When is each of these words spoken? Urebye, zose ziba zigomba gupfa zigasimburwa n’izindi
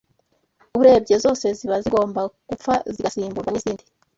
Urebye, 0.81 1.15
zose 1.25 1.45
ziba 1.57 1.77
zigomba 1.83 2.21
gupfa 2.49 2.73
zigasimburwa 2.93 3.49
n’izindi 3.51 3.83